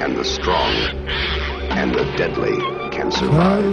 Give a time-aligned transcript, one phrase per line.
[0.00, 0.72] and the strong
[1.70, 2.56] and the deadly
[2.90, 3.64] can survive.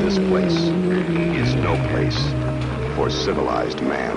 [0.00, 2.18] This place is no place
[2.96, 4.16] for civilized man.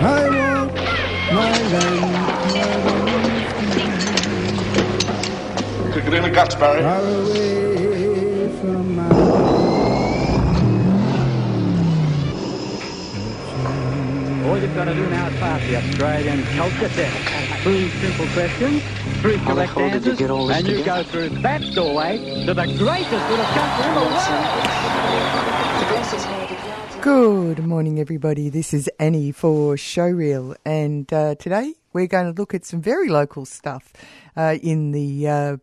[0.00, 0.74] I want
[1.32, 2.28] my land
[5.92, 7.67] Kick it in the guts, Barry.
[14.48, 17.62] All you've got to do now is pass the Australian culture test.
[17.62, 18.82] Three simple questions,
[19.20, 21.28] three How the correct hell did you answers, get all this and you go through
[21.28, 24.00] that doorway to the greatest little country in the
[26.94, 27.02] world.
[27.02, 28.48] Good morning, everybody.
[28.48, 33.10] This is Annie for Showreel, and uh, today we're going to look at some very
[33.10, 33.92] local stuff
[34.34, 35.56] uh, in the uh,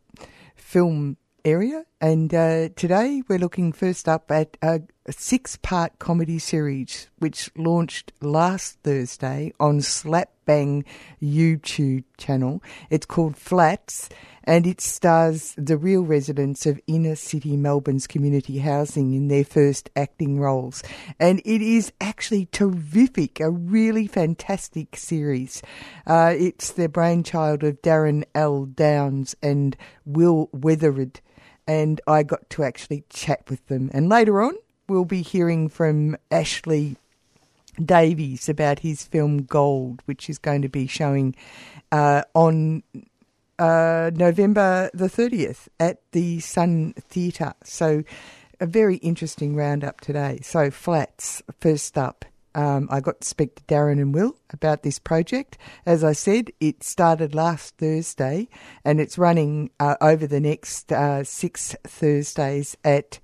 [0.56, 1.86] film area.
[2.00, 7.52] And uh, today we're looking first up at a, a six part comedy series which
[7.56, 10.84] launched last Thursday on Slap Bang
[11.22, 12.64] YouTube channel.
[12.90, 14.10] It's called Flats
[14.44, 19.92] and it stars the real residents of inner city Melbourne's community housing in their first
[19.96, 20.82] acting roles.
[21.20, 25.62] And it is actually terrific, a really fantastic series.
[26.08, 28.66] Uh, it's the brainchild of Darren L.
[28.66, 31.22] Downs and Will Weathered
[31.68, 33.90] and I got to actually chat with them.
[33.92, 34.56] And later on,
[34.88, 36.98] we'll be hearing from Ashley
[37.84, 41.36] Davies about his film Gold, which is going to be showing
[41.92, 42.84] uh, on
[43.60, 47.54] uh, November the 30th at the Sun Theatre.
[47.64, 48.04] So,
[48.60, 50.40] a very interesting roundup today.
[50.42, 52.26] So, Flats, first up.
[52.54, 55.58] Um, I got to speak to Darren and Will about this project.
[55.86, 58.48] As I said, it started last Thursday
[58.86, 63.20] and it's running uh, over the next uh, six Thursdays at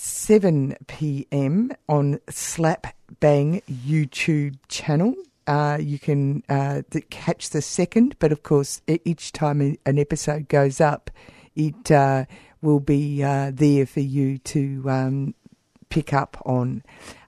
[0.00, 1.72] 7 p.m.
[1.86, 5.14] on Slap Bang YouTube channel.
[5.46, 6.80] Uh, you can uh,
[7.10, 11.10] catch the second, but of course, each time an episode goes up,
[11.54, 12.24] it uh,
[12.62, 15.34] will be uh, there for you to um,
[15.90, 16.82] pick up on.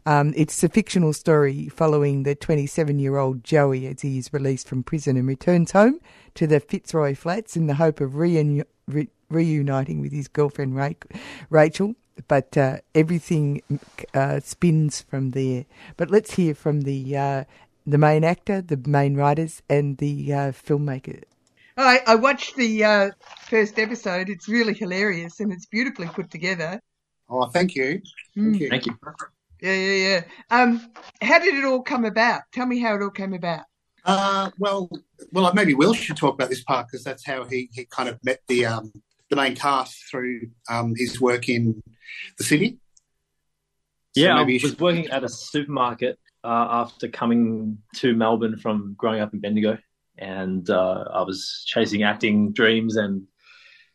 [0.06, 4.66] Um, it's a fictional story following the 27 year old Joey as he is released
[4.66, 6.00] from prison and returns home
[6.36, 10.76] to the Fitzroy Flats in the hope of reuni- re- reuniting with his girlfriend
[11.50, 11.94] Rachel.
[12.28, 13.62] But uh, everything
[14.14, 15.64] uh, spins from there.
[15.96, 17.44] But let's hear from the uh,
[17.86, 21.22] the main actor, the main writers, and the uh, filmmaker.
[21.76, 23.10] I, I watched the uh,
[23.48, 24.28] first episode.
[24.28, 26.80] It's really hilarious and it's beautifully put together.
[27.28, 28.02] Oh, thank you.
[28.36, 28.68] Thank you.
[28.68, 28.98] Thank you.
[29.60, 30.22] Yeah, yeah, yeah.
[30.50, 30.90] Um,
[31.22, 32.42] how did it all come about?
[32.52, 33.64] Tell me how it all came about.
[34.04, 34.90] Uh, well,
[35.32, 38.18] well, maybe Will should talk about this part because that's how he, he kind of
[38.24, 38.92] met the um,
[39.32, 41.82] the main cast through um, his work in
[42.36, 42.78] the city.
[44.14, 48.94] So Yeah, I was should- working at a supermarket uh, after coming to Melbourne from
[48.98, 49.78] growing up in Bendigo,
[50.18, 53.26] and uh, I was chasing acting dreams and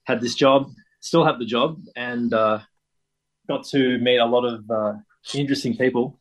[0.06, 0.72] had this job.
[1.02, 2.60] Still have the job, and uh,
[3.48, 4.94] got to meet a lot of uh,
[5.36, 6.20] interesting people,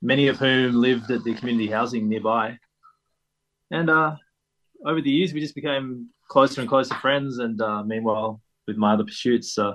[0.00, 2.58] many of whom lived at the community housing nearby.
[3.70, 4.16] And uh,
[4.86, 7.38] over the years, we just became closer and closer friends.
[7.38, 9.74] And uh, meanwhile, with my other pursuits, uh,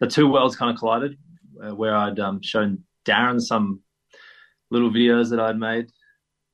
[0.00, 1.16] the two worlds kind of collided,
[1.62, 3.80] uh, where I'd um, shown Darren some
[4.70, 5.90] little videos that I'd made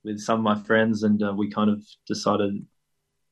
[0.04, 2.64] with some of my friends, and uh, we kind of decided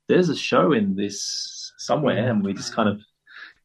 [0.08, 3.00] there's a show in this somewhere, and we just kind of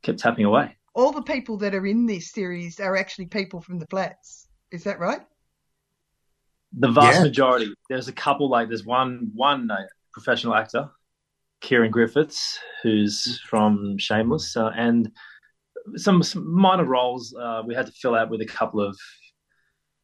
[0.02, 0.76] kept tapping away.
[0.96, 4.48] All the people that are in this series are actually people from the flats.
[4.72, 5.22] Is that right?
[6.80, 7.24] The vast Yeah.
[7.24, 7.74] majority.
[7.90, 9.78] There's a couple like there's one one uh,
[10.12, 10.90] professional actor,
[11.64, 15.12] Kieran Griffiths, who's from Shameless, uh, and
[15.96, 18.98] some, some minor roles uh, we had to fill out with a couple of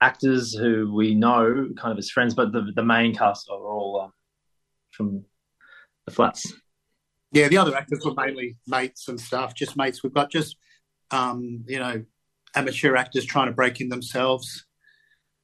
[0.02, 4.02] actors who we know kind of as friends, but the the main cast are all
[4.02, 4.14] um,
[4.92, 5.26] from
[6.06, 6.54] the flats.
[7.32, 10.02] yeah, the other actors were mainly mates and stuff, just mates.
[10.02, 10.56] We've got just
[11.12, 12.04] um, you know
[12.56, 14.66] amateur actors trying to break in themselves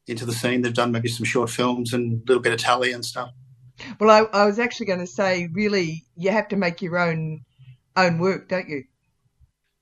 [0.08, 0.62] into the scene.
[0.62, 3.32] They've done maybe some short films and a little bit of tally and stuff.
[4.00, 7.42] Well, I, I was actually going to say, really, you have to make your own
[7.98, 8.84] own work, don't you?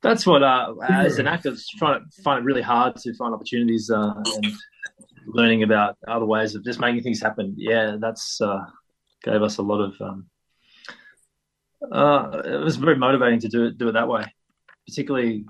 [0.02, 3.90] That's what, uh, as an actor, trying to find it really hard to find opportunities
[3.90, 4.46] uh, and
[5.26, 7.56] learning about other ways of just making things happen.
[7.58, 8.66] Yeah, that's uh,
[9.24, 10.02] gave us a lot of.
[10.02, 10.26] Um,
[11.92, 14.26] uh, it was very motivating to do it do it that way,
[14.88, 15.46] particularly,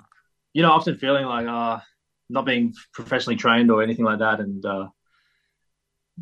[0.53, 1.79] you know, often feeling like uh,
[2.29, 4.87] not being professionally trained or anything like that, and uh,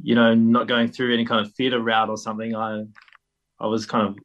[0.02, 2.56] you know, not going through any kind of theatre route or something.
[2.56, 2.84] I
[3.60, 4.18] I was kind of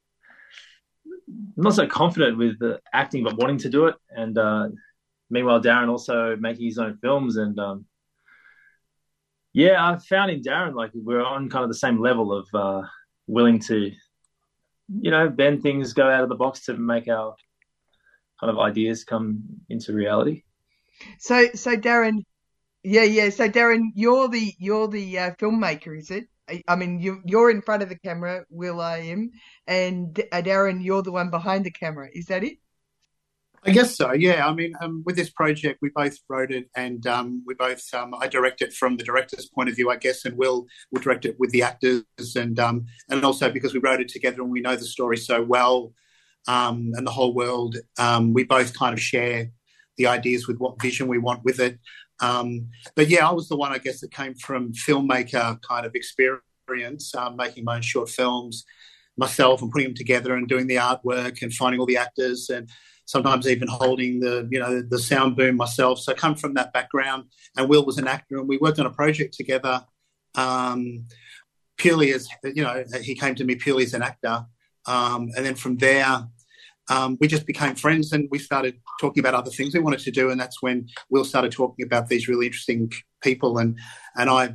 [1.56, 3.96] not so confident with the acting, but wanting to do it.
[4.10, 4.68] And uh,
[5.30, 7.36] meanwhile, Darren also making his own films.
[7.36, 7.86] And um,
[9.52, 12.86] yeah, I found in Darren like we're on kind of the same level of uh,
[13.26, 13.90] willing to,
[15.00, 17.34] you know, bend things, go out of the box to make our
[18.40, 20.42] kind of ideas come into reality.
[21.18, 22.24] So, so Darren,
[22.86, 23.30] yeah, yeah.
[23.30, 26.28] So Darren, you're the you're the uh, filmmaker, is it?
[26.68, 29.32] I mean, you you're in front of the camera, Will I am,
[29.66, 32.08] and uh, Darren, you're the one behind the camera.
[32.12, 32.58] Is that it?
[33.64, 34.12] I guess so.
[34.12, 34.46] Yeah.
[34.46, 38.14] I mean, um, with this project, we both wrote it, and um, we both um,
[38.14, 41.24] I direct it from the director's point of view, I guess, and Will will direct
[41.24, 42.04] it with the actors,
[42.36, 45.42] and um, and also because we wrote it together and we know the story so
[45.42, 45.92] well,
[46.46, 49.50] um, and the whole world, um, we both kind of share
[49.96, 51.80] the ideas with what vision we want with it.
[52.20, 55.94] Um, but yeah, I was the one, I guess, that came from filmmaker kind of
[55.94, 58.64] experience, um, making my own short films
[59.16, 62.68] myself and putting them together and doing the artwork and finding all the actors and
[63.06, 65.98] sometimes even holding the you know the sound boom myself.
[66.00, 67.24] So I come from that background.
[67.56, 69.84] And Will was an actor, and we worked on a project together.
[70.34, 71.06] Um,
[71.78, 74.44] purely as you know, he came to me purely as an actor,
[74.86, 76.28] um, and then from there
[76.88, 80.10] um, we just became friends and we started talking about other things we wanted to
[80.10, 80.30] do.
[80.30, 82.92] And that's when Will started talking about these really interesting
[83.22, 83.58] people.
[83.58, 83.78] And,
[84.14, 84.54] and I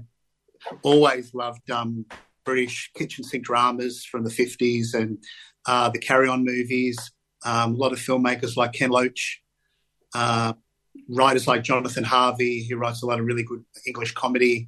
[0.84, 2.06] always loved um,
[2.46, 5.18] British kitchen sink dramas from the 50s and
[5.68, 7.12] uh, the Carry On movies.
[7.46, 9.42] Um, a lot of filmmakers like Ken Loach,
[10.14, 10.54] uh,
[11.10, 14.68] writers like Jonathan Harvey, who writes a lot of really good English comedy.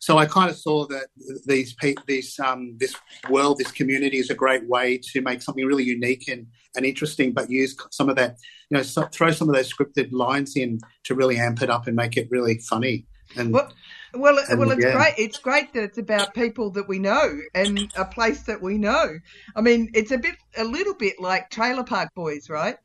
[0.00, 1.06] So I kind of saw that
[1.46, 1.74] these
[2.06, 2.94] these um, this
[3.28, 6.46] world, this community, is a great way to make something really unique and,
[6.76, 8.36] and interesting, but use some of that,
[8.70, 11.86] you know, so, throw some of those scripted lines in to really amp it up
[11.86, 13.06] and make it really funny.
[13.36, 13.70] And well,
[14.14, 14.92] well, and, well, it's yeah.
[14.92, 15.14] great.
[15.18, 19.18] It's great that it's about people that we know and a place that we know.
[19.54, 22.76] I mean, it's a bit, a little bit like Trailer Park Boys, right?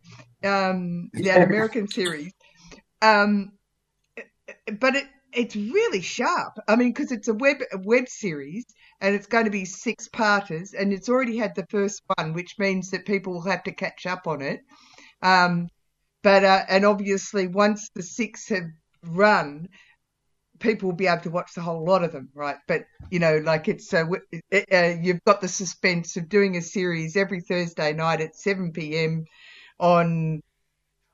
[0.43, 2.33] Um, that American series.
[3.01, 3.53] Um,
[4.79, 6.59] but it it's really sharp.
[6.67, 8.65] I mean, because it's a web a web series
[9.01, 12.57] and it's going to be six parters, and it's already had the first one, which
[12.57, 14.61] means that people will have to catch up on it.
[15.21, 15.67] Um,
[16.21, 18.69] but uh, and obviously, once the six have
[19.03, 19.67] run,
[20.59, 22.57] people will be able to watch the whole lot of them, right?
[22.67, 24.05] But you know, like it's uh,
[24.53, 29.25] uh, you've got the suspense of doing a series every Thursday night at seven p.m.
[29.79, 30.41] on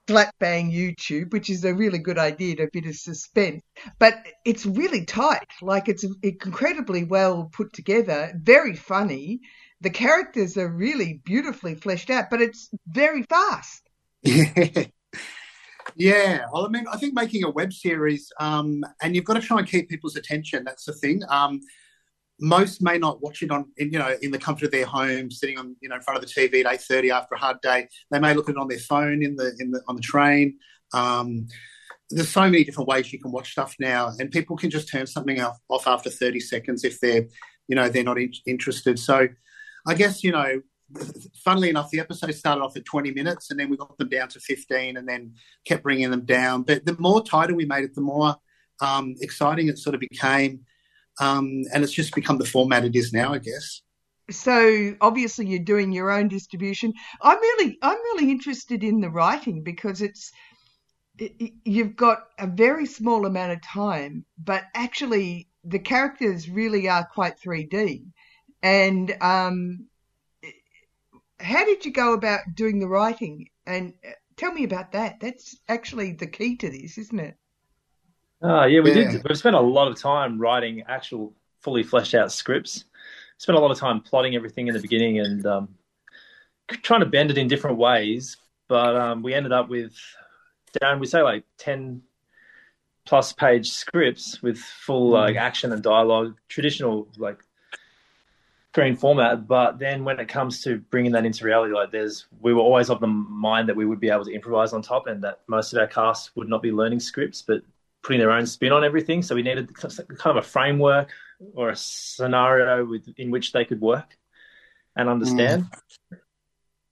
[0.09, 3.61] Slap Bang YouTube, which is a really good idea, a bit of suspense.
[3.99, 5.45] But it's really tight.
[5.61, 9.41] Like it's incredibly well put together, very funny.
[9.81, 13.87] The characters are really beautifully fleshed out, but it's very fast.
[14.23, 14.85] Yeah.
[15.95, 19.41] Yeah, well, I mean, I think making a web series, um, and you've got to
[19.41, 20.63] try and keep people's attention.
[20.63, 21.23] That's the thing.
[21.27, 21.59] Um,
[22.39, 25.31] most may not watch it on, in, you know, in the comfort of their home,
[25.31, 27.61] sitting on, you know, in front of the TV at eight thirty after a hard
[27.61, 27.87] day.
[28.11, 30.57] They may look at it on their phone in the in the on the train.
[30.93, 31.47] Um,
[32.09, 35.05] there's so many different ways you can watch stuff now, and people can just turn
[35.05, 37.27] something off, off after thirty seconds if they're,
[37.67, 38.97] you know, they're not in- interested.
[38.97, 39.27] So,
[39.85, 40.61] I guess you know,
[41.43, 44.27] funnily enough, the episode started off at 20 minutes, and then we got them down
[44.29, 45.33] to 15, and then
[45.65, 46.63] kept bringing them down.
[46.63, 48.35] But the more tighter we made it, the more
[48.81, 50.61] um, exciting it sort of became
[51.19, 53.81] um, and it's just become the format it is now, I guess.
[54.31, 56.93] So obviously you're doing your own distribution.
[57.21, 60.31] I'm really, I'm really interested in the writing because it's
[61.17, 67.05] it, you've got a very small amount of time, but actually the characters really are
[67.05, 68.05] quite 3D.
[68.61, 69.87] And um,
[71.39, 73.49] how did you go about doing the writing?
[73.65, 75.19] And uh, tell me about that.
[75.19, 77.35] That's actually the key to this, isn't it?
[78.41, 79.11] Oh, yeah, we yeah.
[79.11, 79.23] did.
[79.27, 82.85] We've spent a lot of time writing actual fully fleshed out scripts.
[83.37, 85.69] Spent a lot of time plotting everything in the beginning and um,
[86.67, 88.37] trying to bend it in different ways.
[88.67, 89.93] But um, we ended up with,
[90.79, 92.01] down, we say like 10
[93.05, 95.39] plus page scripts with full like mm.
[95.39, 97.39] action and dialogue, traditional like
[98.71, 99.47] screen format.
[99.47, 102.89] But then when it comes to bringing that into reality, like there's, we were always
[102.89, 105.73] of the mind that we would be able to improvise on top and that most
[105.73, 107.63] of our cast would not be learning scripts, but
[108.03, 109.21] putting their own spin on everything.
[109.21, 111.11] So we needed kind of a framework
[111.53, 114.17] or a scenario with, in which they could work
[114.95, 115.63] and understand.
[115.63, 116.19] Mm.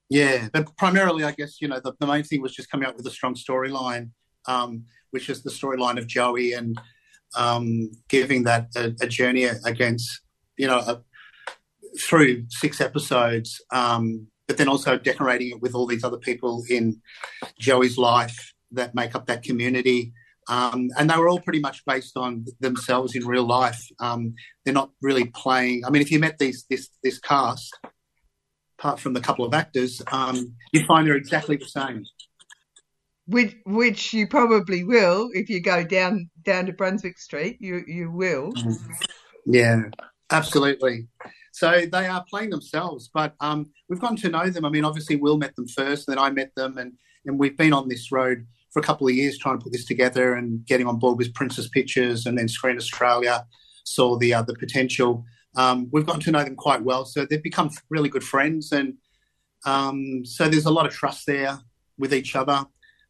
[0.09, 2.95] Yeah, but primarily, I guess you know the, the, main thing was just coming up
[2.95, 4.11] with a strong storyline,
[4.47, 6.79] um, which is the storyline of Joey and
[7.35, 10.21] um, giving that a, a, journey against
[10.55, 11.01] you know a,
[11.99, 17.01] through six episodes, um, but then also decorating it with all these other people in
[17.59, 20.13] Joey's life that make up that community.
[20.49, 23.83] Um, and they were all pretty much based on themselves in real life.
[23.99, 25.83] Um, they're not really playing.
[25.85, 27.77] I mean, if you met these this this cast,
[28.79, 32.03] apart from the couple of actors, um, you find they're exactly the same.
[33.25, 37.57] Which, which you probably will if you go down down to Brunswick Street.
[37.59, 38.53] You you will.
[39.45, 39.83] Yeah,
[40.31, 41.07] absolutely.
[41.51, 44.63] So they are playing themselves, but um, we've gotten to know them.
[44.63, 46.93] I mean, obviously, Will met them first, then I met them, and
[47.25, 48.45] and we've been on this road
[48.77, 51.33] for a couple of years trying to put this together and getting on board with
[51.33, 53.43] Princess Pictures, and then Screen Australia
[53.85, 55.25] saw the uh, the potential.
[55.55, 58.93] Um, we've gotten to know them quite well, so they've become really good friends, and
[59.65, 61.57] um, so there's a lot of trust there
[61.97, 62.65] with each other,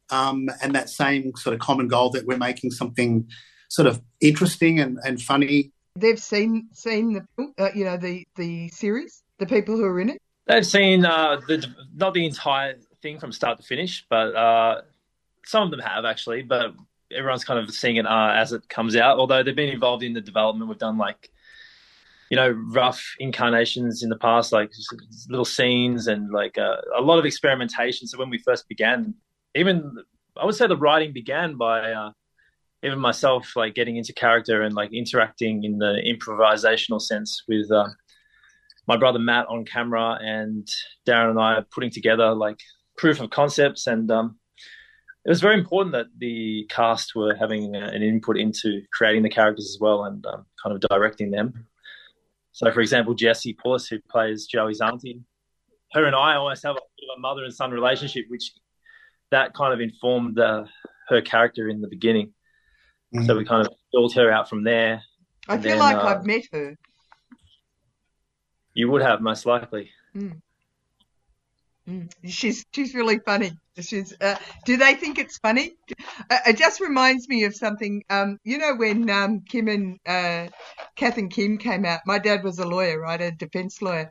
[0.08, 3.28] um, and that same sort of common goal that we're making something
[3.68, 8.68] sort of interesting and, and funny They've seen seen the uh, you know the the
[8.68, 10.22] series, the people who are in it.
[10.46, 14.82] They've seen uh, the not the entire thing from start to finish, but uh,
[15.48, 16.42] some of them have actually.
[16.42, 16.74] But
[17.16, 19.18] everyone's kind of seeing it uh, as it comes out.
[19.18, 21.30] Although they've been involved in the development, we've done like
[22.30, 24.70] you know rough incarnations in the past, like
[25.28, 28.06] little scenes and like uh, a lot of experimentation.
[28.06, 29.14] So when we first began,
[29.54, 29.96] even
[30.36, 32.12] I would say the writing began by uh,
[32.82, 37.88] even myself like getting into character and like interacting in the improvisational sense with uh,
[38.86, 40.68] my brother Matt on camera and
[41.06, 42.60] Darren and I putting together like
[42.98, 44.37] proof of concepts and um,
[45.28, 49.66] it was very important that the cast were having an input into creating the characters
[49.66, 51.66] as well and um, kind of directing them.
[52.52, 55.20] So, for example, Jessie Pullis, who plays Joey's auntie,
[55.92, 58.52] her and I almost have a, a mother and son relationship, which
[59.30, 60.66] that kind of informed the,
[61.08, 62.32] her character in the beginning.
[63.14, 63.26] Mm.
[63.26, 65.02] So we kind of built her out from there.
[65.46, 66.74] I feel then, like uh, I've met her.
[68.72, 69.90] You would have most likely.
[70.16, 70.40] Mm.
[71.88, 72.10] Mm.
[72.26, 73.52] She's she's really funny.
[73.80, 74.14] She's.
[74.20, 75.72] Uh, do they think it's funny?
[76.30, 78.02] Uh, it just reminds me of something.
[78.10, 80.48] Um, you know when um, Kim and uh,
[80.96, 82.00] Kath and Kim came out.
[82.04, 84.10] My dad was a lawyer, right, a defence lawyer,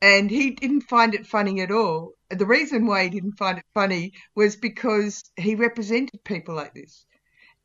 [0.00, 2.12] and he didn't find it funny at all.
[2.30, 7.04] The reason why he didn't find it funny was because he represented people like this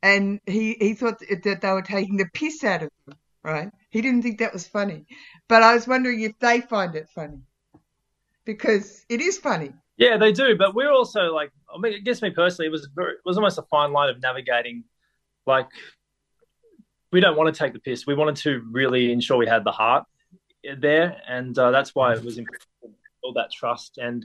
[0.02, 3.14] and he he thought that they were taking the piss out of him.
[3.42, 3.70] Right?
[3.88, 5.06] He didn't think that was funny,
[5.48, 7.47] but I was wondering if they find it funny
[8.48, 9.74] because it is funny.
[9.98, 12.88] Yeah, they do, but we're also like, I mean, it gets me personally, it was
[12.94, 14.84] very, it was almost a fine line of navigating.
[15.46, 15.68] Like,
[17.12, 18.06] we don't want to take the piss.
[18.06, 20.04] We wanted to really ensure we had the heart
[20.78, 22.88] there, and uh, that's why it was important to
[23.22, 23.98] build that trust.
[23.98, 24.24] And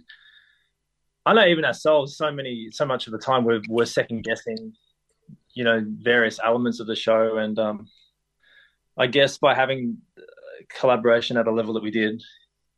[1.25, 4.74] I know even ourselves, so many, so much of the time we're, we're second guessing
[5.53, 7.88] you know various elements of the show and um,
[8.98, 9.98] i guess by having
[10.70, 12.22] collaboration at a level that we did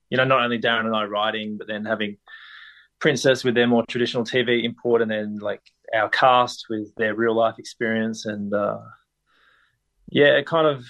[0.09, 2.17] you know not only darren and i writing but then having
[2.99, 5.61] princess with their more traditional tv import and then like
[5.93, 8.79] our cast with their real life experience and uh,
[10.09, 10.85] yeah it kind of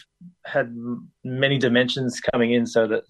[0.46, 0.76] had
[1.24, 3.04] many dimensions coming in so that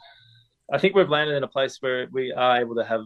[0.73, 3.01] i think we've landed in a place where we are able to have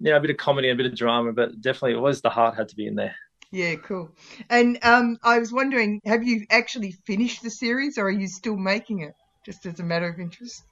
[0.00, 2.56] you know a bit of comedy a bit of drama but definitely always the heart
[2.56, 3.14] had to be in there
[3.50, 4.10] yeah, cool.
[4.50, 8.56] And um, I was wondering, have you actually finished the series, or are you still
[8.56, 9.14] making it,
[9.44, 10.64] just as a matter of interest?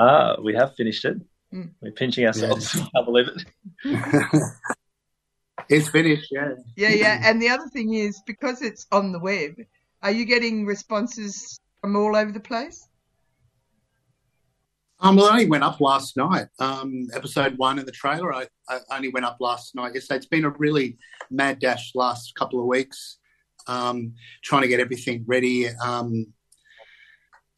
[0.00, 1.18] Ah, uh, we have finished it.
[1.52, 1.72] Mm.
[1.82, 2.74] We're pinching ourselves.
[2.74, 2.86] Yeah.
[2.96, 3.44] I believe it.
[5.68, 6.52] it's finished, yeah.
[6.74, 7.20] Yeah, yeah.
[7.22, 9.56] And the other thing is, because it's on the web,
[10.02, 12.88] are you getting responses from all over the place?
[15.00, 16.46] Um, well, it only went up last night.
[16.58, 19.94] Um, episode one in the trailer, I, I, only went up last night.
[19.94, 20.96] Yesterday, it's been a really
[21.30, 23.18] mad dash last couple of weeks,
[23.66, 25.68] um, trying to get everything ready.
[25.68, 26.26] Um,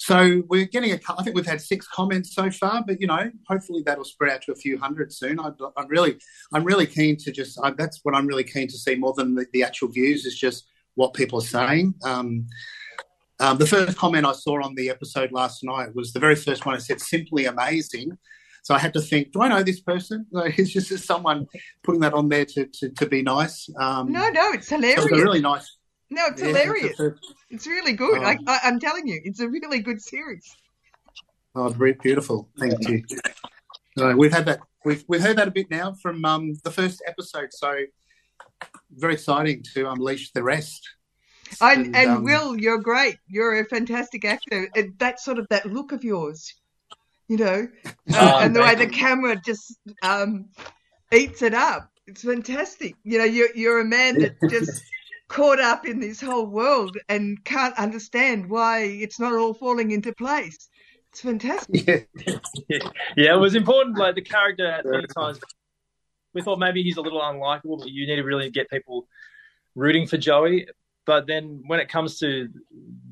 [0.02, 0.98] so we're getting a.
[1.16, 4.42] I think we've had six comments so far, but you know, hopefully that'll spread out
[4.42, 5.38] to a few hundred soon.
[5.38, 6.16] I, am really,
[6.52, 7.56] I'm really keen to just.
[7.62, 10.36] I, that's what I'm really keen to see more than the, the actual views is
[10.36, 10.66] just
[10.96, 11.94] what people are saying.
[12.02, 12.48] Um,
[13.38, 16.66] um, the first comment I saw on the episode last night was the very first
[16.66, 16.74] one.
[16.74, 18.18] I said, simply amazing.
[18.64, 20.26] So I had to think, do I know this person?
[20.32, 21.46] Like, it's just someone
[21.84, 23.68] putting that on there to, to, to be nice.
[23.78, 25.04] Um, no, no, it's hilarious.
[25.04, 25.78] So really nice.
[26.12, 27.00] No, it's yeah, hilarious.
[27.00, 28.22] It's, it's, really good.
[28.22, 30.54] Um, I, am telling you, it's a really good series.
[31.54, 32.50] Oh, very beautiful.
[32.58, 33.02] Thank you.
[33.98, 34.60] Uh, we've had that.
[34.84, 37.48] We've we've heard that a bit now from um, the first episode.
[37.52, 37.74] So
[38.90, 40.86] very exciting to unleash the rest.
[41.62, 43.16] And, and, and um, Will, you're great.
[43.26, 44.68] You're a fantastic actor.
[44.74, 46.54] And that sort of that look of yours,
[47.28, 47.68] you know,
[48.12, 50.50] uh, and the way the camera just um,
[51.10, 51.90] eats it up.
[52.06, 52.96] It's fantastic.
[53.02, 54.82] You know, you're you're a man that just
[55.32, 60.12] caught up in this whole world and can't understand why it's not all falling into
[60.12, 60.68] place.
[61.10, 62.08] It's fantastic.
[62.68, 62.78] Yeah.
[63.16, 63.98] yeah, it was important.
[63.98, 65.40] Like the character at times,
[66.34, 69.08] we thought maybe he's a little unlikable, but you need to really get people
[69.74, 70.68] rooting for Joey.
[71.06, 72.48] But then when it comes to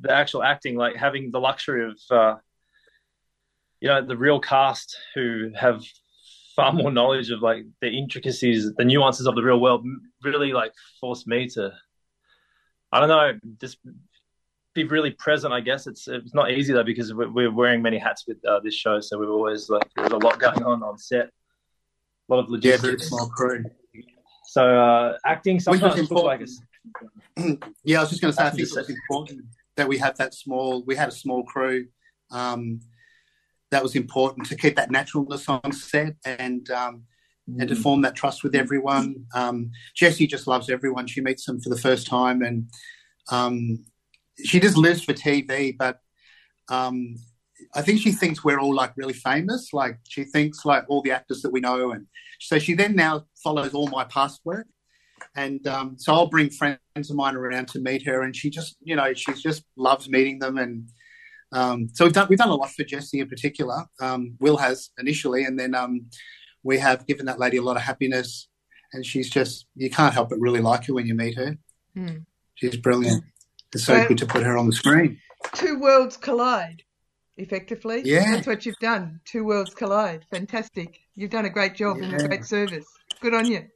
[0.03, 2.37] the actual acting, like having the luxury of, uh,
[3.81, 5.83] you know, the real cast who have
[6.55, 9.85] far more knowledge of like the intricacies, the nuances of the real world,
[10.23, 11.73] really like forced me to,
[12.93, 13.79] I don't know, just
[14.75, 15.53] be really present.
[15.53, 18.61] I guess it's it's not easy though because we're, we're wearing many hats with uh,
[18.61, 22.41] this show, so we're always like there's a lot going on on set, a lot
[22.41, 22.83] of logistics.
[22.83, 23.65] very small crew.
[24.47, 26.61] So uh, acting sometimes like it's
[27.85, 29.43] yeah, I was just going to say, I think Just it was important
[29.77, 30.83] that we have that small.
[30.85, 31.87] We had a small crew.
[32.31, 32.81] Um,
[33.71, 37.05] that was important to keep that naturalness on set and um,
[37.59, 39.25] and to form that trust with everyone.
[39.35, 41.07] Um, Jessie just loves everyone.
[41.07, 42.69] She meets them for the first time, and
[43.31, 43.85] um,
[44.45, 45.77] she just lives for TV.
[45.77, 45.99] But
[46.69, 47.17] um,
[47.75, 49.73] I think she thinks we're all like really famous.
[49.73, 52.07] Like she thinks like all the actors that we know, and
[52.41, 54.67] so she then now follows all my past work.
[55.37, 58.77] And um, so I'll bring friends of mine around to meet her, and she just,
[58.83, 60.59] you know, she just loves meeting them.
[60.59, 60.89] And
[61.53, 63.85] um, so we've done we've done a lot for Jessie in particular.
[64.01, 66.07] Um, Will has initially, and then um,
[66.63, 68.49] we have given that lady a lot of happiness.
[68.93, 71.57] And she's just you can't help but really like her when you meet her.
[71.95, 72.19] Hmm.
[72.57, 73.25] She's brilliant.
[73.73, 75.19] It's so Well- good to put her on the screen.
[75.55, 76.83] Two worlds collide,
[77.37, 78.03] effectively.
[78.05, 78.33] Yeah.
[78.33, 79.21] That's what you've done.
[79.25, 80.27] Two worlds collide.
[80.31, 80.99] Fantastic.
[81.15, 82.85] You've done a great job and a great service.
[83.21, 83.67] Good on you.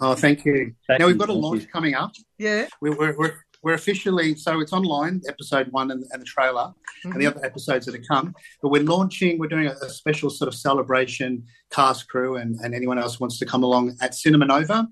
[0.00, 0.74] Oh, thank you.
[0.88, 1.68] Thank now we've got a launch you.
[1.68, 2.12] coming up.
[2.38, 2.66] Yeah.
[2.80, 6.72] We're, we're, we're, we're officially so it's online, episode one and, and the trailer,
[7.04, 8.34] and the other episodes that are come.
[8.62, 9.38] But we're launching.
[9.38, 13.38] We're doing a, a special sort of celebration, cast crew, and, and anyone else wants
[13.38, 14.86] to come along at Cinema Nova,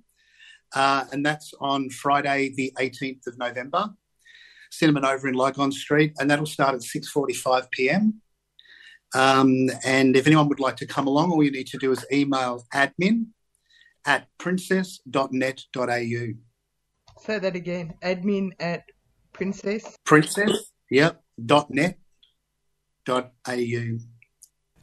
[0.74, 3.90] uh, and that's on Friday, the 18th of November.
[4.70, 8.22] Cinema Nova in Lygon Street, and that'll start at 6:45 p.m.
[9.14, 12.06] Um, and if anyone would like to come along, all you need to do is
[12.10, 13.26] email admin
[14.06, 16.51] at princess.net.au.
[17.24, 17.94] Say that again.
[18.02, 18.82] Admin at
[19.32, 19.96] Princess.
[20.04, 21.96] Princess, yep, dot net
[23.06, 23.98] dot au.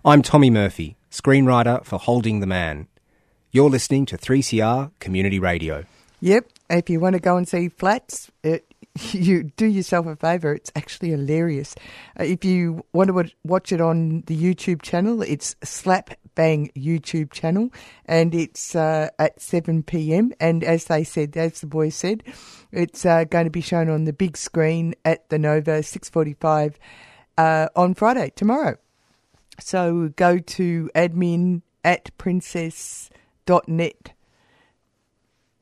[0.06, 2.88] I'm Tommy Murphy, screenwriter for Holding the Man.
[3.52, 5.84] You're listening to 3CR Community Radio.
[6.22, 6.46] Yep.
[6.70, 8.69] If you want to go and see Flats, it,
[9.12, 10.54] you do yourself a favour.
[10.54, 11.76] It's actually hilarious.
[12.20, 17.32] Uh, if you want to watch it on the YouTube channel, it's Slap Bang YouTube
[17.32, 17.70] channel,
[18.06, 20.32] and it's uh, at 7 p.m.
[20.40, 22.24] And as they said, as the boys said,
[22.72, 26.76] it's uh, going to be shown on the big screen at the Nova 6:45
[27.38, 28.78] uh, on Friday tomorrow.
[29.60, 34.14] So go to admin at princess.net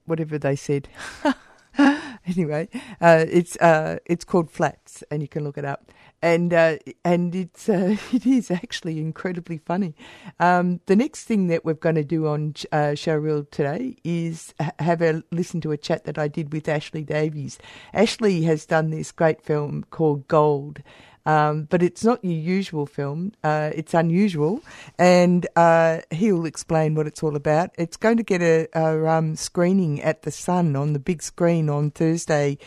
[0.08, 0.88] whatever they said.
[2.26, 2.70] anyway,
[3.02, 5.92] uh, it's uh, it's called Flats, and you can look it up.
[6.22, 9.96] And uh, and it's uh, it is actually incredibly funny.
[10.40, 15.02] Um, the next thing that we're going to do on uh, Showreel today is have
[15.02, 17.60] a listen to a chat that I did with Ashley Davies.
[17.94, 20.82] Ashley has done this great film called Gold.
[21.28, 23.34] Um, but it's not your usual film.
[23.44, 24.62] Uh, it's unusual,
[24.98, 27.72] and uh, he'll explain what it's all about.
[27.78, 31.70] It's going to get a, a um, screening at the Sun on the big screen
[31.70, 32.58] on Thursday.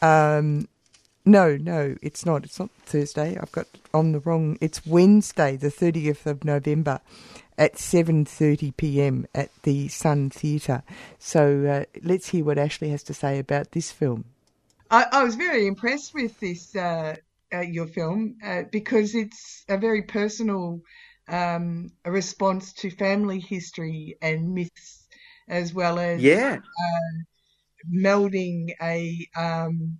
[0.00, 0.68] Um,
[1.24, 2.44] no, no, it's not.
[2.44, 3.36] It's not Thursday.
[3.36, 4.58] I've got on the wrong.
[4.60, 7.00] It's Wednesday, the thirtieth of November,
[7.58, 9.26] at seven thirty p.m.
[9.34, 10.84] at the Sun Theatre.
[11.18, 14.26] So uh, let's hear what Ashley has to say about this film.
[14.88, 16.76] I, I was very impressed with this
[17.52, 20.80] uh, uh, your film uh, because it's a very personal
[21.28, 25.06] um, a response to family history and myths,
[25.48, 26.60] as well as Yeah.
[27.92, 29.98] melding a um,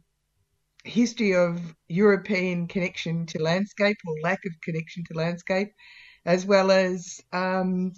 [0.84, 5.68] history of European connection to landscape or lack of connection to landscape,
[6.26, 7.92] as well as um,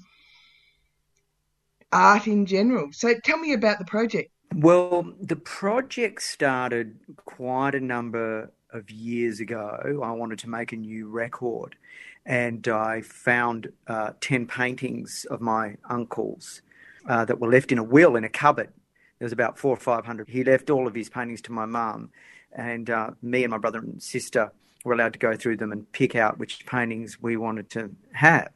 [1.92, 2.88] art in general.
[2.92, 4.30] So tell me about the project.
[4.54, 10.00] Well, the project started quite a number of years ago.
[10.04, 11.76] I wanted to make a new record,
[12.24, 16.62] and I found uh, 10 paintings of my uncle's
[17.08, 18.72] uh, that were left in a will in a cupboard.
[19.18, 20.28] There was about four or five hundred.
[20.28, 22.10] He left all of his paintings to my mum,
[22.52, 24.52] and uh, me and my brother and sister
[24.84, 28.50] were allowed to go through them and pick out which paintings we wanted to have.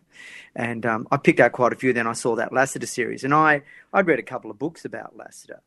[0.54, 1.92] And um, I picked out quite a few.
[1.92, 5.16] Then I saw that Lasseter series, and I I'd read a couple of books about
[5.16, 5.60] Lasseter,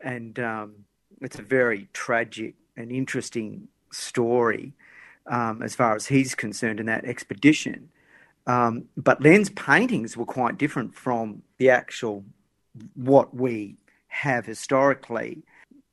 [0.00, 0.74] and um,
[1.20, 4.72] it's a very tragic and interesting story
[5.26, 7.88] um, as far as he's concerned in that expedition.
[8.46, 12.24] Um, but Len's paintings were quite different from the actual
[12.94, 13.76] what we
[14.08, 15.42] have historically.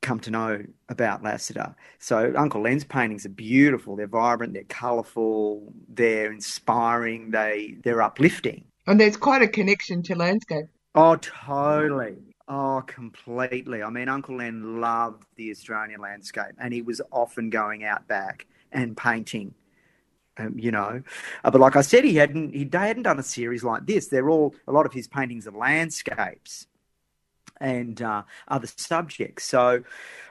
[0.04, 1.74] come to know about Lasseter.
[1.98, 3.96] So Uncle Len's paintings are beautiful.
[3.96, 4.54] They're vibrant.
[4.54, 5.74] They're colourful.
[5.90, 7.32] They're inspiring.
[7.32, 8.66] They they're uplifting.
[8.86, 10.66] And there's quite a connection to landscape.
[10.94, 12.18] Oh, totally.
[12.48, 13.82] Oh, completely.
[13.84, 18.46] I mean, Uncle Len loved the Australian landscape, and he was often going out back
[18.72, 19.54] and painting.
[20.38, 21.04] Um, you know,
[21.44, 24.08] uh, but like I said, he hadn't he hadn't done a series like this.
[24.08, 26.68] They're all a lot of his paintings are landscapes
[27.60, 29.46] and uh, other subjects.
[29.46, 29.84] So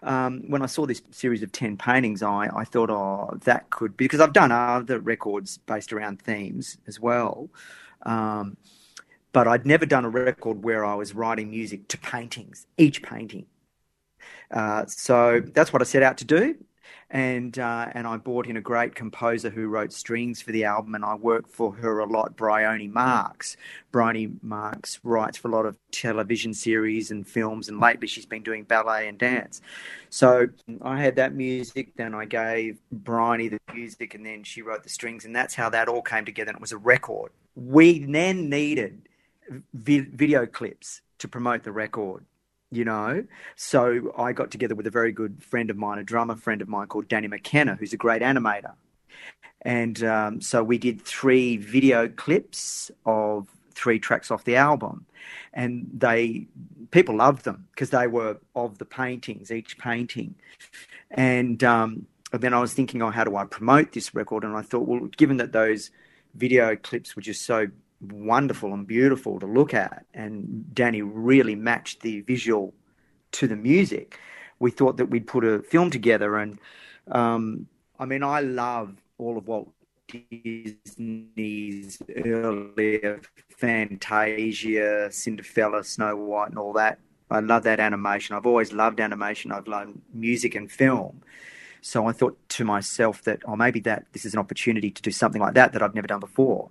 [0.02, 3.96] um, when I saw this series of 10 paintings, I, I thought, oh, that could
[3.96, 7.48] be, because I've done other records based around themes as well.
[8.04, 8.56] Um,
[9.32, 13.46] but I'd never done a record where I was writing music to paintings, each painting.
[14.50, 16.56] Uh, so that's what I set out to do
[17.12, 20.94] and uh, and I brought in a great composer who wrote strings for the album,
[20.94, 23.58] and I worked for her a lot, Bryony Marks.
[23.92, 28.42] Bryony Marks writes for a lot of television series and films, and lately she's been
[28.42, 29.60] doing ballet and dance.
[30.08, 30.48] So
[30.80, 34.88] I had that music, then I gave Bryony the music, and then she wrote the
[34.88, 36.48] strings, and that's how that all came together.
[36.48, 37.30] And it was a record.
[37.54, 39.02] We then needed
[39.72, 42.24] vi- video clips to promote the record
[42.72, 43.24] you know.
[43.54, 46.68] So I got together with a very good friend of mine, a drummer friend of
[46.68, 48.72] mine called Danny McKenna, who's a great animator.
[49.60, 55.06] And um, so we did three video clips of three tracks off the album.
[55.52, 56.48] And they,
[56.90, 60.34] people loved them because they were of the paintings, each painting.
[61.10, 64.44] And, um, and then I was thinking, oh, how do I promote this record?
[64.44, 65.90] And I thought, well, given that those
[66.34, 67.68] video clips were just so
[68.10, 70.04] wonderful and beautiful to look at.
[70.14, 72.74] And Danny really matched the visual
[73.32, 74.18] to the music.
[74.58, 76.36] We thought that we'd put a film together.
[76.36, 76.58] And
[77.10, 77.66] um,
[77.98, 79.72] I mean, I love all of Walt
[80.08, 83.20] Disney's earlier
[83.56, 86.98] Fantasia, Cinderella, Snow White, and all that.
[87.30, 88.36] I love that animation.
[88.36, 89.52] I've always loved animation.
[89.52, 91.22] I've loved music and film.
[91.80, 95.10] So I thought to myself that, oh, maybe that this is an opportunity to do
[95.10, 96.70] something like that that I've never done before.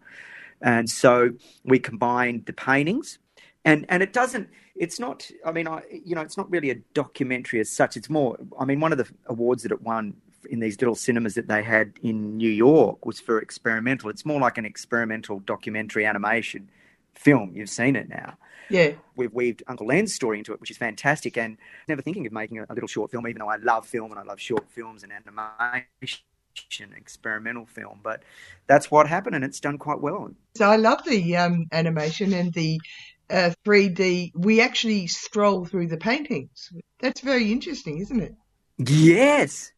[0.61, 1.31] And so
[1.63, 3.19] we combined the paintings,
[3.65, 4.49] and and it doesn't.
[4.75, 5.29] It's not.
[5.45, 7.97] I mean, I you know, it's not really a documentary as such.
[7.97, 8.37] It's more.
[8.59, 10.15] I mean, one of the awards that it won
[10.49, 14.09] in these little cinemas that they had in New York was for experimental.
[14.09, 16.69] It's more like an experimental documentary animation
[17.13, 17.51] film.
[17.55, 18.37] You've seen it now.
[18.69, 18.93] Yeah.
[19.15, 21.37] We've weaved Uncle Len's story into it, which is fantastic.
[21.37, 24.11] And never thinking of making a, a little short film, even though I love film
[24.11, 26.21] and I love short films and animation
[26.95, 28.23] experimental film, but
[28.67, 30.31] that's what happened, and it's done quite well.
[30.55, 32.79] So I love the um, animation and the
[33.29, 34.31] uh, 3D.
[34.35, 36.71] We actually stroll through the paintings.
[36.99, 38.35] That's very interesting, isn't it?
[38.77, 39.71] Yes,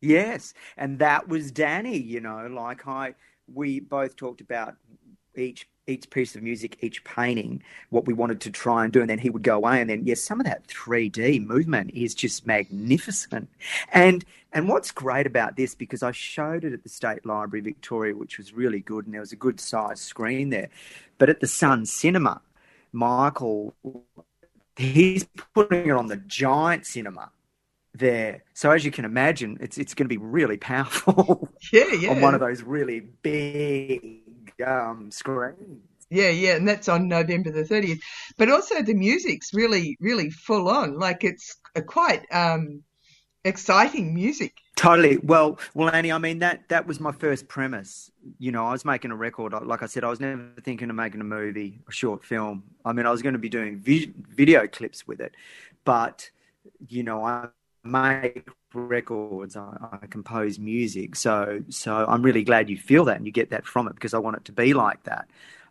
[0.00, 1.98] yes, and that was Danny.
[1.98, 3.14] You know, like I,
[3.52, 4.74] we both talked about
[5.36, 9.00] each each piece of music, each painting, what we wanted to try and do.
[9.00, 9.80] And then he would go away.
[9.80, 13.48] And then, yes, some of that 3D movement is just magnificent.
[13.92, 18.16] And and what's great about this, because I showed it at the State Library Victoria,
[18.16, 20.70] which was really good, and there was a good sized screen there.
[21.18, 22.40] But at the Sun Cinema,
[22.90, 23.74] Michael,
[24.76, 27.30] he's putting it on the giant cinema
[27.92, 28.44] there.
[28.54, 31.48] So as you can imagine, it's it's going to be really powerful.
[31.72, 32.10] Yeah, yeah.
[32.12, 34.22] on one of those really big
[34.64, 35.82] um, screens.
[36.10, 38.00] Yeah, yeah, and that's on November the 30th.
[38.36, 40.98] But also the music's really, really full on.
[40.98, 42.82] Like it's a quite um,
[43.44, 44.54] exciting music.
[44.76, 45.16] Totally.
[45.18, 46.12] Well, well, Annie.
[46.12, 48.10] I mean that that was my first premise.
[48.38, 49.52] You know, I was making a record.
[49.52, 52.62] Like I said, I was never thinking of making a movie, a short film.
[52.84, 55.34] I mean, I was going to be doing vi- video clips with it,
[55.84, 56.30] but
[56.88, 57.48] you know, I
[57.86, 59.56] make records.
[59.56, 61.16] I, I, compose music.
[61.16, 64.14] So so I'm really glad you feel that and you get that from it because
[64.14, 65.28] I want it to be like that.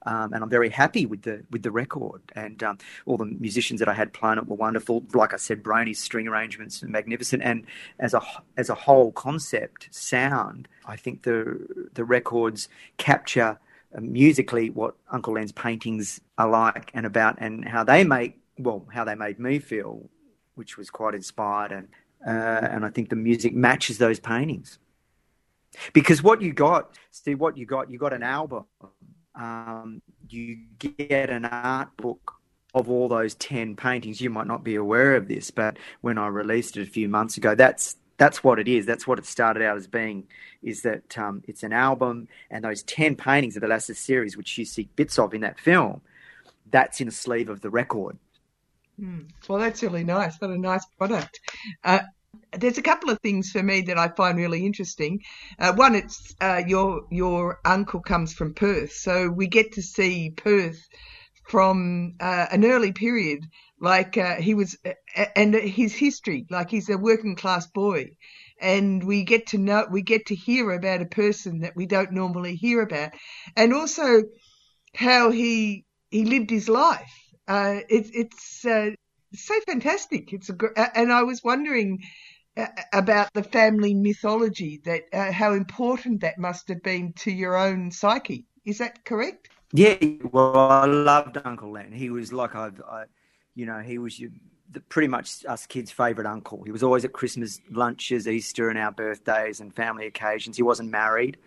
[0.08, 3.80] Um, and I'm very happy with the with the record and um, all the musicians
[3.80, 5.04] that I had playing it were wonderful.
[5.13, 7.65] Like I said, Bryony's string arrangements are magnificent, and
[7.99, 8.21] as a
[8.56, 13.58] as a whole concept sound, I think the the records capture
[13.95, 18.86] uh, musically what Uncle Len's paintings are like and about, and how they make well
[18.93, 20.08] how they made me feel,
[20.54, 21.88] which was quite inspired and
[22.25, 22.29] uh,
[22.71, 24.79] and I think the music matches those paintings.
[25.93, 28.65] Because what you got, Steve, what you got, you got an album.
[29.35, 32.33] Um, you get an art book
[32.73, 34.21] of all those 10 paintings.
[34.21, 37.38] You might not be aware of this, but when I released it a few months
[37.38, 38.85] ago, that's that's what it is.
[38.85, 40.27] That's what it started out as being.
[40.63, 44.57] Is that um, it's an album, and those ten paintings of the Lasseter series, which
[44.57, 46.01] you see bits of in that film,
[46.71, 48.17] that's in a sleeve of the record.
[48.99, 49.29] Mm.
[49.47, 50.39] Well, that's really nice.
[50.39, 51.41] What a nice product.
[51.83, 51.99] Uh,
[52.51, 55.21] there's a couple of things for me that I find really interesting.
[55.59, 60.31] Uh, one, it's uh, your your uncle comes from Perth, so we get to see
[60.31, 60.79] Perth
[61.47, 63.45] from uh, an early period,
[63.79, 68.09] like uh, he was, uh, and his history, like he's a working class boy,
[68.59, 72.11] and we get to know, we get to hear about a person that we don't
[72.11, 73.11] normally hear about,
[73.55, 74.23] and also
[74.95, 77.11] how he he lived his life.
[77.47, 78.65] Uh, it, it's
[79.35, 80.33] uh, so fantastic.
[80.33, 82.03] It's a, gr- and I was wondering
[82.57, 87.55] uh, about the family mythology that uh, how important that must have been to your
[87.55, 88.45] own psyche.
[88.65, 89.49] Is that correct?
[89.73, 89.97] Yeah,
[90.31, 91.91] well, I loved Uncle Len.
[91.91, 93.05] He was like I, I
[93.55, 94.31] you know, he was your,
[94.71, 96.63] the, pretty much us kids' favourite uncle.
[96.63, 100.57] He was always at Christmas lunches, Easter, and our birthdays and family occasions.
[100.57, 101.37] He wasn't married.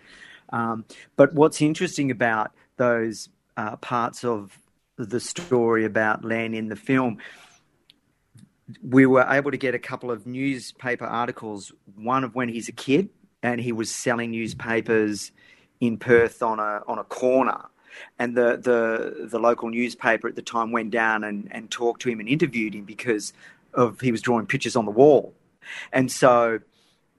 [0.51, 0.85] Um,
[1.17, 4.59] but what's interesting about those uh, parts of
[4.97, 7.19] the story about Len in the film,
[8.83, 11.73] we were able to get a couple of newspaper articles.
[11.97, 13.09] One of when he's a kid
[13.43, 15.33] and he was selling newspapers
[15.81, 17.65] in Perth on a on a corner,
[18.19, 22.11] and the the the local newspaper at the time went down and, and talked to
[22.11, 23.33] him and interviewed him because
[23.75, 25.35] of he was drawing pictures on the wall,
[25.93, 26.61] and so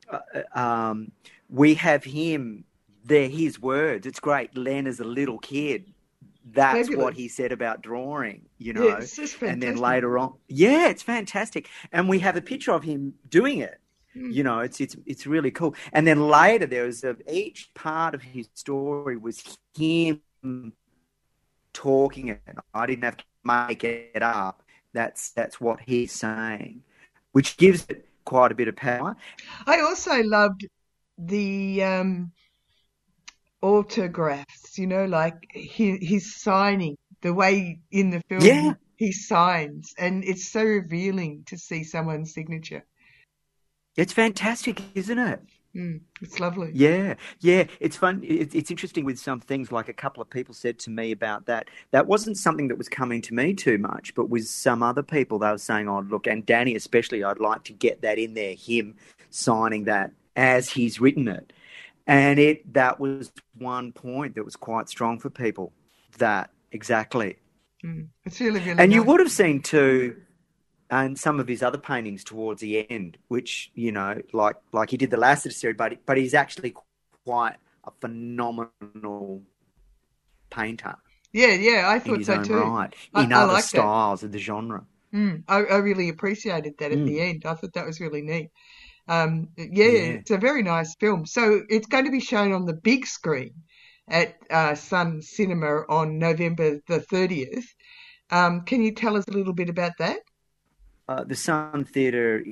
[0.10, 0.20] uh,
[0.60, 1.12] um,
[1.50, 2.66] we have him.
[3.06, 4.06] They're his words.
[4.06, 4.56] It's great.
[4.56, 5.86] Len is a little kid
[6.46, 7.04] that's Fabulous.
[7.04, 8.88] what he said about drawing, you know.
[8.88, 11.68] Yeah, and then later on, yeah, it's fantastic.
[11.92, 13.80] And we have a picture of him doing it.
[14.14, 14.32] Hmm.
[14.32, 15.76] You know, it's it's it's really cool.
[15.94, 19.44] And then later there was a, each part of his story was
[19.78, 20.22] him
[21.74, 22.42] talking it.
[22.74, 24.64] I didn't have to make it up.
[24.94, 26.82] That's that's what he's saying,
[27.32, 29.16] which gives it quite a bit of power.
[29.66, 30.68] I also loved
[31.18, 32.32] the um,
[33.62, 38.74] autographs, you know, like his, his signing, the way in the film Yeah.
[38.96, 42.84] he signs, and it's so revealing to see someone's signature.
[43.96, 45.42] It's fantastic, isn't it?
[45.76, 46.72] Mm, it's lovely.
[46.74, 48.24] Yeah, yeah, it's fun.
[48.24, 49.72] It, it's interesting with some things.
[49.72, 51.68] Like a couple of people said to me about that.
[51.92, 55.38] That wasn't something that was coming to me too much, but with some other people,
[55.38, 58.56] they were saying, "Oh, look," and Danny especially, I'd like to get that in there.
[58.56, 58.96] Him
[59.30, 61.54] signing that as he's written it,
[62.10, 65.74] and it that was one point that was quite strong for people.
[66.18, 67.38] That exactly,
[67.84, 70.18] Mm, it's really, really and you would have seen too,
[70.90, 74.98] and some of his other paintings towards the end, which you know, like like he
[74.98, 76.76] did the Lasseter series, but but he's actually
[77.26, 79.44] quite a phenomenal
[80.52, 80.96] painter
[81.34, 82.74] Yeah, yeah, I thought so too.
[82.74, 83.92] right, I- in I other like that.
[83.92, 84.86] styles of the genre.
[85.14, 87.06] Mm, I, I really appreciated that at Mm.
[87.06, 87.44] the end.
[87.46, 88.52] I thought that was really neat.
[89.10, 89.92] Um, yeah, Yeah.
[90.22, 91.26] it's a very nice film.
[91.26, 93.54] So it's going to be shown on the big screen
[94.08, 97.66] at uh, Sun Cinema on November the 30th.
[98.32, 100.20] Um, can you tell us a little bit about that?
[101.08, 102.44] Uh, the Sun Theatre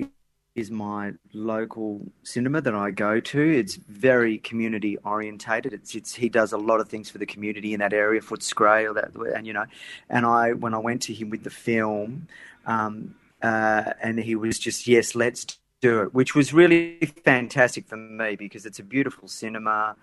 [0.56, 3.40] is my local cinema that I go to.
[3.40, 5.72] It's very community orientated.
[5.72, 8.92] It's, it's he does a lot of things for the community in that area, Footscray,
[8.94, 9.66] that, and you know,
[10.10, 12.26] and I when I went to him with the film,
[12.66, 15.44] um, uh, and he was just yes, let's
[15.80, 19.96] do it, which was really fantastic for me because it's a beautiful cinema,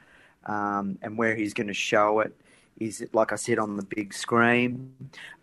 [0.45, 2.35] um, and where he's going to show it
[2.79, 4.93] is like I said on the big screen.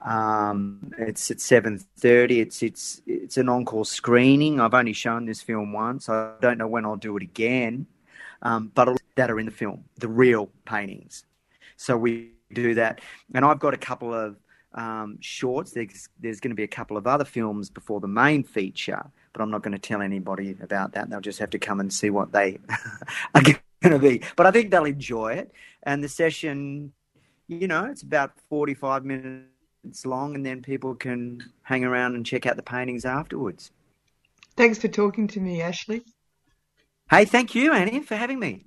[0.02, 2.40] Um, it's at seven thirty.
[2.40, 4.60] It's it's it's an encore screening.
[4.60, 6.08] I've only shown this film once.
[6.08, 7.86] I don't know when I'll do it again.
[8.42, 11.24] Um, but that are in the film, the real paintings.
[11.76, 13.00] So we do that,
[13.34, 14.36] and I've got a couple of
[14.74, 15.72] um, shorts.
[15.72, 19.42] There's there's going to be a couple of other films before the main feature, but
[19.42, 21.10] I'm not going to tell anybody about that.
[21.10, 22.58] They'll just have to come and see what they
[23.34, 24.22] are going to be.
[24.36, 26.92] But I think they'll enjoy it, and the session
[27.60, 32.46] you know, it's about 45 minutes long, and then people can hang around and check
[32.46, 33.70] out the paintings afterwards.
[34.56, 36.02] Thanks for talking to me, Ashley.
[37.10, 38.66] Hey, thank you, Annie, for having me.